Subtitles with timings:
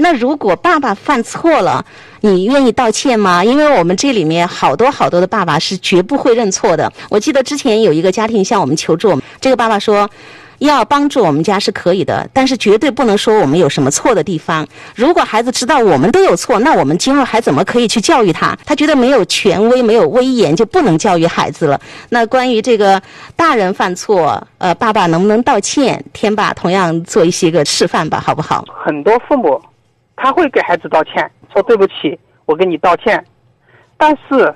[0.00, 1.84] 那如果爸爸犯错了，
[2.22, 3.44] 你愿意道歉吗？
[3.44, 6.92] 因为我们这里面好多好多的爸爸是绝不会认错的。
[7.08, 10.08] 我记得之前有一个家庭向我们求助，这个爸爸说。
[10.60, 14.68] 要帮助我们家是可以的，但是绝对不能说我们有什么错的地方。
[14.94, 18.54] 如果孩子知道我们都有错，那我们今后还怎么可以去教育他？
[18.66, 21.80] 他觉得没有权威、没有威严，就不能教育孩子了。
[22.10, 23.00] 那关于这个
[23.34, 26.04] 大人犯错，呃，爸爸能不能道歉？
[26.12, 28.62] 天爸同样做一些个示范吧，好不好？
[28.84, 29.58] 很多父母
[30.22, 33.24] 他会给孩子道歉，说对不起，我跟你道歉。
[33.96, 34.54] 但是，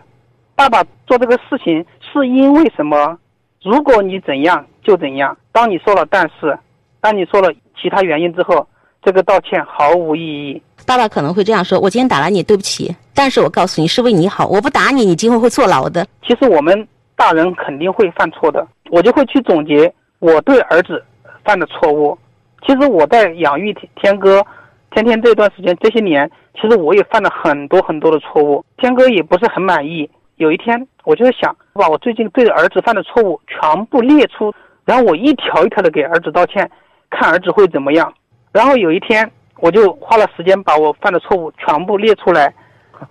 [0.54, 3.18] 爸爸做这个事情是因为什么？
[3.62, 5.34] 如果你怎样就怎样。
[5.52, 6.58] 当你说了但是，
[7.00, 7.50] 当你说了
[7.80, 8.66] 其他原因之后，
[9.02, 10.62] 这个道歉毫无意义。
[10.86, 12.94] 爸爸可能会这样说：“我今天打了你，对不起。
[13.14, 21.02] 但是我告诉你是为你好，我不打你，你今后会坐牢的。”其实我们大人肯定会犯错的，我就会去总结我对儿子
[21.42, 22.18] 犯的错误。
[22.66, 24.44] 其实我在养育天哥，
[24.94, 30.08] 天天这段时间这些年，其实我也犯了很多很多的错误，天哥也不是很满意。
[30.36, 36.70] 有一天，我就在想，把我最近对儿子犯的错误全部列出，然后我一条一条的给儿子道歉，
[37.10, 38.14] 看儿子会怎么样。
[38.52, 39.28] 然后有一天，
[39.58, 42.54] 我就花了时间把我犯的错误全部列出来，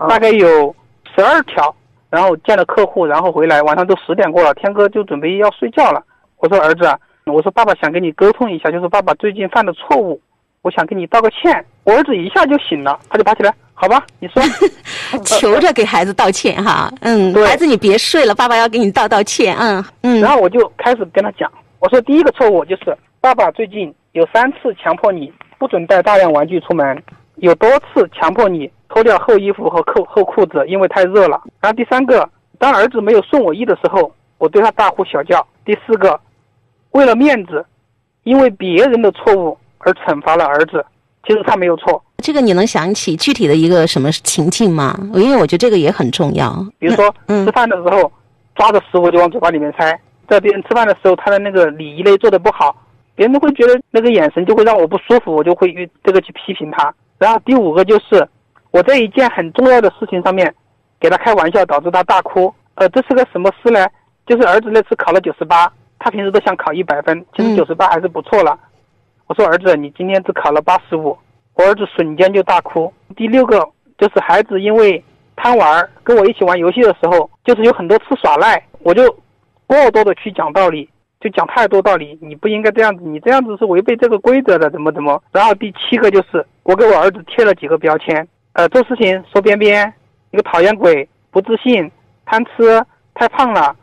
[0.08, 0.74] 大概有
[1.14, 1.76] 十二条。
[2.10, 6.02] 然后见了客户，然后回来，晚上都十点过了，天哥就准备要睡觉了。
[6.38, 10.22] 我说儿子，啊我说爸爸想跟你沟通一下，就是爸爸最近犯的错误，
[10.64, 11.64] 我想跟你道个歉。
[11.84, 13.54] 我儿子一下就醒了，他就爬起来。
[13.76, 14.42] 好吧，你说，
[15.26, 20.22] 求着给孩子道歉哈，嗯，孩子你别睡了，爸爸要给你道道歉，嗯嗯。
[20.22, 27.04] 然后我就开始跟他讲，我说第一个错误就是爸爸最近有三次强迫你不准带大量玩具出门，
[27.36, 31.42] 有多次强迫你脱掉厚衣服和扣厚裤子，因为太热了。
[31.60, 35.46] 然后第三个，当儿子没有顺我意的时候，我对他大呼小叫。
[35.66, 36.18] 第四个，
[36.92, 37.66] 为了面子，
[38.24, 40.86] 因为别人的错误而惩罚了儿子，
[41.26, 42.04] 其实他没有错。
[42.18, 44.98] 这个你能想起具体的一个什么情境吗？
[45.14, 46.54] 因为我觉得这个也很重要。
[46.80, 48.12] 比如说，吃饭的时候
[48.56, 52.76] 抓着食物就往嘴巴里面塞，在别人吃饭的时候，他的那个礼仪类做的不好，
[53.16, 56.94] 别人都会觉得那个眼神就会让我不舒服，我就会这个去批评他。
[57.18, 58.26] 然后第五个就是
[58.72, 60.54] 我在一件很重要的事情上面
[61.00, 62.54] 给他开玩笑，导致他大哭。
[62.76, 63.86] 呃，这是个什么事呢？
[64.26, 65.70] 就是儿子那次考了九十八，
[66.00, 68.58] 他平时都想考一百分，其实九十八还是不错了。
[69.28, 71.18] 我说儿子，你今天只考了八十五。
[71.56, 72.92] 我儿子瞬间就大哭。
[73.16, 73.60] 第六个
[73.98, 75.04] 就是孩子因为
[75.36, 79.04] 贪玩，跟我一起玩游戏的时候，就是有很多次耍赖，我就
[79.68, 80.90] 过多的去讲道理，
[81.22, 85.22] 就讲太多道理，你不应该这样子，你这样子是违背这个规则的，怎么怎么。
[85.32, 89.94] 然后第七个就是我给我儿子贴了几个标签，呃，做事情说边边，
[90.32, 91.90] 一个讨厌鬼，不自信，
[92.26, 93.76] 贪吃，太胖了，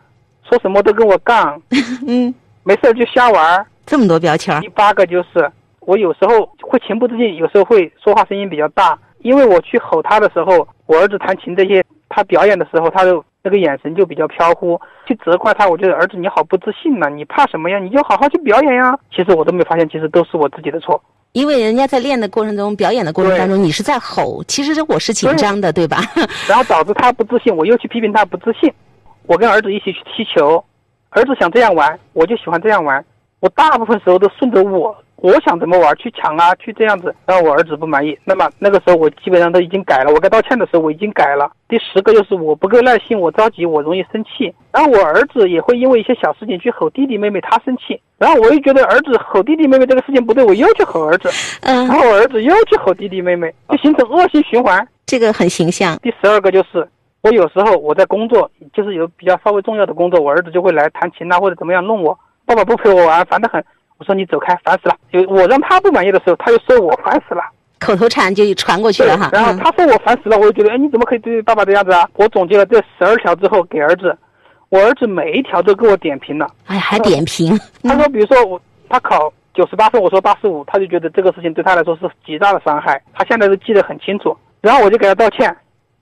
[0.49, 1.61] 说什么都跟我杠，
[2.07, 2.35] 嗯，
[2.65, 4.61] 没事就瞎玩，这么多标签。
[4.61, 5.51] 第八个就是。
[5.81, 13.13] 我有时候会情不自禁，有时候会说话声音比较大，因为我去吼他的时候，我儿子弹琴这些，他表演的时候，他的
[13.43, 14.79] 那个眼神就比较飘忽。
[15.07, 17.79] 去责怪他，我觉得儿子你好不自信呐，你怕什么呀？
[17.79, 18.97] 你就好好去表演呀。
[19.11, 21.03] 其实我都没发现，其实都是我自己的错。
[21.33, 25.99] 因为人家在练的过程中，表演的过程当中，你是在吼，其实我是紧张的，对吧？
[26.47, 28.71] 然后导致他不自信，我又去批评他不自信。
[29.27, 30.63] 我跟儿子一起去踢球，
[31.09, 33.03] 儿子想这样玩，我就喜欢这样玩。
[33.41, 34.97] 我大部分时候都顺着我。
[35.23, 38.19] 我想怎么玩去抢啊，去这样子，让我儿子不满意。
[38.25, 41.53] 那么那个时候我基本上都已经改了，我该道歉的时候我已经改了。
[41.69, 44.51] 第十个就是我不够耐心，我着急，我容易生气。
[44.73, 48.01] 然后我儿子也会因为一些小事情去吼弟弟妹妹，他生气。
[48.17, 51.29] 然后我又觉得儿子吼弟弟妹妹这个事情不对，我又去吼儿子。
[51.61, 51.87] 嗯。
[51.87, 54.89] 然后我儿子又去吼弟弟妹妹，就形成恶性循环。
[55.05, 55.99] 这个很形象。
[55.99, 56.89] 第十二个就是
[57.21, 62.19] 我有时候我在工作，就是有比较稍微重要的工作，我儿子就会来弹琴啊或者怎么样弄我，
[62.51, 63.65] 爸爸不陪我玩，烦得很。
[63.99, 64.97] 我说你走开，烦死了！
[65.13, 67.43] 有我让他不满意的时候，他又说我烦死了，
[67.79, 69.31] 口头禅就传过去了哈。
[69.33, 72.09] 然后他说我烦死了，我就觉得，哎，你怎么可以对爸爸这样子啊？
[72.15, 74.19] 我总结了这十二条之后给儿子，
[74.69, 76.49] 我儿子每一条都给我点评了。
[76.67, 77.57] 哎，还点评？
[77.85, 84.37] 他说，比如说我他考九十八分，我说八十五，他就觉得这个事情对他来说是极大的伤害，他现在都记得很清楚。
[84.61, 85.57] 然后我就给他道歉，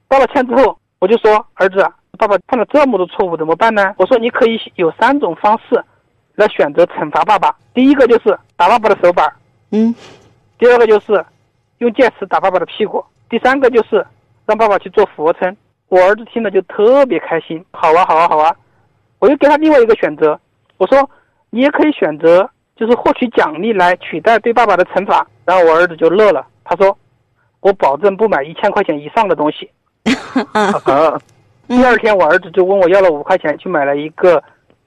[0.08, 1.84] 道了歉之后，我就说儿子，
[2.16, 3.92] 爸爸犯了这么多错误，怎么办呢？
[3.98, 5.84] 我说你可以有三种方式。
[6.38, 9.28] 来选择惩罚爸爸，第一个就是打爸爸的手板，
[9.72, 9.92] 嗯，
[10.56, 11.24] 第二个就是
[11.78, 14.06] 用剑齿打爸爸的屁股，第三个就是
[14.46, 15.56] 让爸爸去做俯卧撑。
[15.88, 18.54] 我儿子听了就特别开心，好啊，好啊，好啊！
[19.18, 20.38] 我又给他另外一个选择，
[20.76, 21.10] 我说
[21.50, 25.26] 你也可以选择就是获取奖励来取代对爸爸的惩罚。
[25.44, 26.96] 然后我儿子就乐了，他说
[27.58, 29.68] 我保证不买一千块钱以上的东西。
[31.66, 34.40] 第二天我儿子就问我要了五块钱去买了一个。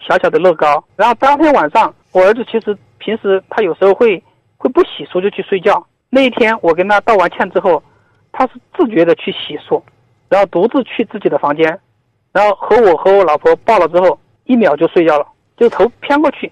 [0.07, 4.21] 小小的乐高，然后当天晚上，我儿子其实平时他有时候会
[4.57, 7.81] 会不洗漱就去睡觉，那一天我跟他道完歉之后，
[8.31, 9.81] 他是自觉的去洗漱，
[10.27, 11.80] 然后独自去自己的房间，
[12.31, 15.25] 然后和我和我老婆抱了之后，一秒就睡觉了，
[15.57, 16.51] 就头偏过去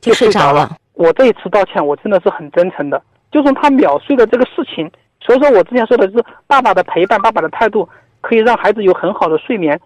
[0.00, 0.76] 就睡着了。
[0.94, 4.90] 我这一次道歉，我真的是很真诚的，就从他秒睡的这个事情。
[5.20, 7.88] 所以说我之前说的是爸爸的陪伴，爸爸的态度
[8.20, 9.80] 可以让孩子有很好的睡眠。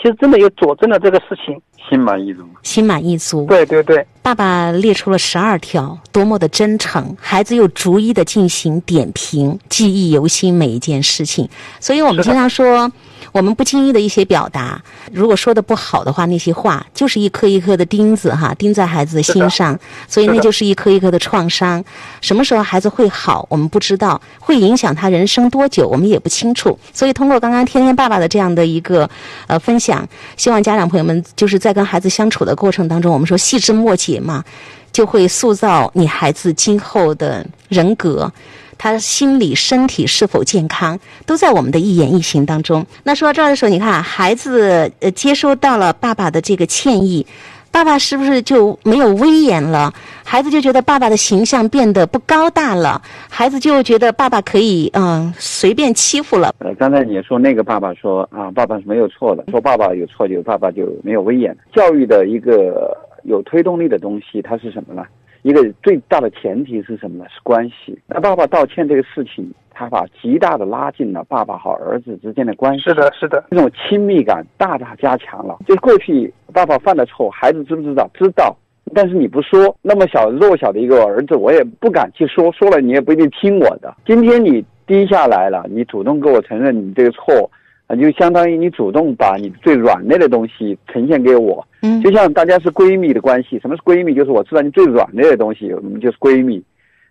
[0.00, 3.46] 其实真的也佐证了这个事情，心满意足，心满意足。
[3.46, 11.48] 对对对，爸爸列出了十二条，多么的真诚，孩子又逐一的进行点评，记忆犹新每一件事情。
[11.80, 12.90] 所以我们经常说。
[13.30, 14.80] 我们不经意的一些表达，
[15.12, 19.78] 如果说的不好的话，那些话就是一颗一颗的钉子哈，钉在孩子的心上，
[20.08, 21.84] 所以那就是一颗一颗的创伤。
[22.22, 26.76] 什么时候孩子会好，我们不知道，会影响他人生多久，我们也不清楚。
[26.94, 29.08] 所以通过刚刚天天爸爸的这样的一个
[29.46, 34.44] 呃分享，希望家长朋友们就是在跟孩子相处的过程当中，我们说细枝末节嘛，
[34.92, 38.30] 就会塑造你孩子今后的人格。
[38.80, 42.86] 他心理、身体是否健康，都在我们的一言一行当中。
[43.02, 47.26] 那说到这儿的时候，你看，孩子呃接收到了爸爸的这个歉意，
[47.72, 49.92] 爸爸是不是就没有威严了？
[50.24, 56.54] 孩子就觉得爸爸的形象变得不高大了，孩子就觉得爸爸可以嗯随便欺负了。
[56.60, 61.56] 呃，刚才你说那个爸爸说啊，爸爸是没有错的，说爸爸有错就爸爸就没有威严。
[61.74, 62.96] 教育的一个
[63.28, 65.04] 有推动力的东西，它是什么呢？
[65.42, 67.24] 一个最大的前提是什么呢？
[67.28, 67.96] 是关系。
[68.08, 72.80] 那爸爸道歉这个事情，他把极大的拉近了爸爸和儿子之间的关系。
[72.80, 75.56] 是的，是的，这种亲密感大大加强了。
[75.66, 78.10] 就是过去爸爸犯的错，孩子知不知道？
[78.14, 78.56] 知道，
[78.92, 83.94] 但是你不说，那么小弱小的一个儿子，我也不敢去说，说了你也不一定听我的。
[84.04, 87.48] 今天你低下来了，你主动跟我承认你这个错。
[87.88, 93.58] 啊，就相当于你主动把你最软肋的东西呈现给我，嗯，就像大家是闺蜜的关系。
[93.60, 94.14] 什么是闺蜜？
[94.14, 96.62] 就是我知道你最软肋的东西，我们就是闺蜜。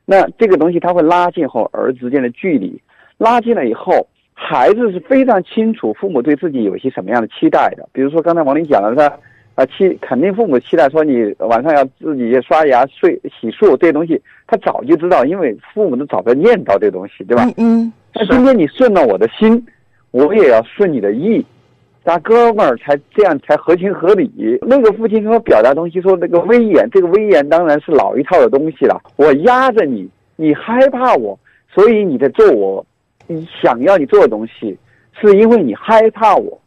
[0.06, 2.80] 那这个东西它会拉近和儿子之间的距离，
[3.18, 7.90] 拉近了以后，孩子是非常清楚父母对自己有一些什么样的期待的。
[7.92, 9.12] 比如说刚才王林讲了，他
[9.56, 17.44] 啊期肯定父母期待说你晚上要自己刷牙、睡、洗漱这些东西，他早就知道，因为父母都早在念叨这东西，对吧？
[17.58, 17.94] 嗯嗯。
[18.14, 19.66] 那今天你顺了我的心。
[20.12, 21.46] 我也要顺你的意，
[22.04, 24.32] 大哥们儿才这样才合情合理。
[24.62, 29.00] 那个父亲跟我表达东西说那个威严，这个威严当然是老一套的东西了。
[29.18, 31.38] 我压着你，你害怕我，
[31.70, 32.86] 所以你在做我，
[33.28, 34.78] 你想要你做的东西，
[35.20, 36.58] 是因为你害怕我。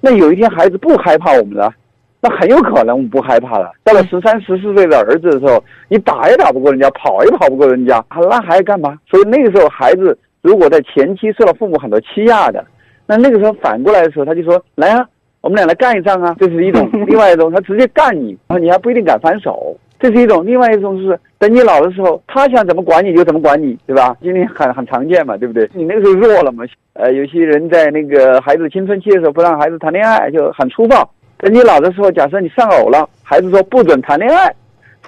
[0.00, 1.72] 那有一天孩子不害怕我们了，
[2.20, 3.72] 那很有可能我们不害怕了。
[3.84, 8.98] 到了十三、十四岁的儿子的时候，你打也打不过人家，跑也跑不过人家，那还干嘛？
[9.08, 12.64] 所以那个时候孩子如果在前期受了父母很多欺压的。
[13.08, 15.08] 那那个时候反过来的时候，他就说：“来啊，
[15.40, 19.74] 我们俩来干一仗啊！”这是一种， 另外一种他直接干你，然后你还不一定敢反手。
[19.98, 24.14] 这是一种，另外一种是等你老的时候，他想怎么管你就怎么管你，对吧？
[24.20, 25.68] 今天很很常见嘛，对不对？
[25.72, 26.64] 你那个时候弱了嘛？
[26.92, 31.10] 呃，有些人在那个孩子青春期的时候不让孩子谈恋爱，就很粗暴。
[31.38, 34.54] 等你老的时候，假设你丧偶了，孩子说不准谈恋爱，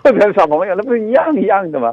[0.02, 1.92] 不准耍朋友，那不是一样一样的吗？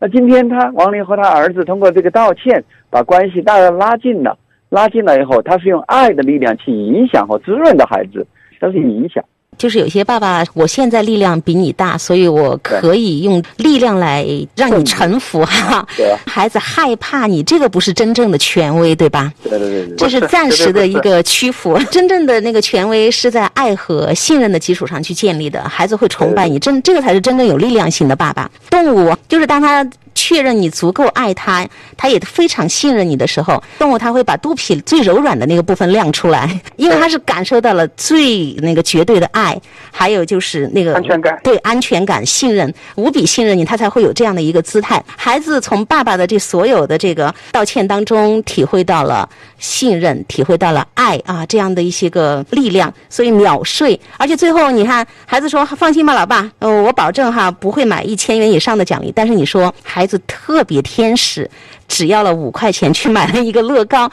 [0.00, 4.36] 那今天他王林和他儿子通过这个道歉，把关系大大拉近了。
[4.72, 8.26] 拉进来以后，他是用爱的力量去影响和滋润的孩子，
[8.58, 9.22] 他是影响。
[9.58, 14.26] 就是有些爸爸，我现在力量比你大，所以我可以用力量来
[14.56, 15.86] 让你臣服哈。
[15.94, 16.16] 对。
[16.26, 19.30] 孩子害怕你，这个不是真正的权威，对吧？
[19.44, 19.94] 对对对。
[19.94, 25.62] 这是暂时的一个屈服，真正的那个权威是在爱和信任的基础上去建立的。
[25.68, 28.50] 孩子会崇拜你，真这个才是真正有力量型的爸爸。
[28.70, 29.86] 动物就是当他。
[30.14, 31.66] 确认你足够爱他，
[31.96, 45.02] 他也非常信任你的时候，动物它会把肚皮最柔软的那个部分亮出来，因为它是感受到了最那个绝对的爱，还有就是那个安全感，对安全感、信任，无比信任你，它才会有这样的一个姿态。
[45.16, 49.28] 孩子从爸爸的这所有的这个道歉当中体会到了
[49.62, 53.98] 信任，体会到了爱啊，这样的一些个力量，所以秒睡。
[54.18, 60.06] 而且最后你看，孩子说：“放心吧，老爸，呃，我保证哈不会买一千元以上的奖励。”但是你说孩。
[60.12, 61.50] 子特别天使，
[61.88, 64.06] 只要了五块钱去买了一个乐高。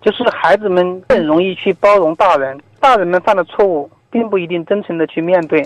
[0.00, 5.62] 就是孩子们更容易去包容大人，大人们犯的错误并不一定真诚的去面对，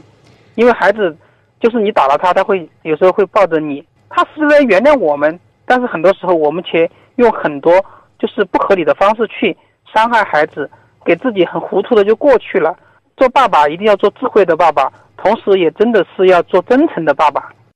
[0.56, 1.16] 因为孩子
[1.60, 7.72] 就是你打了他，他会有时候会抱着你，他是来原谅我们，但是很多时候我们却用很多
[8.18, 9.56] 就是不合理的方式去
[9.94, 10.70] 伤害孩子，
[11.04, 12.76] 给自己很糊涂的就过去了。
[13.16, 17.50] 做爸爸一定要做智慧的爸爸，同时也真的是要做真诚的爸爸。